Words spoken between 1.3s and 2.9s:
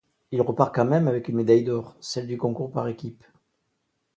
médaille d'or, celle du concours par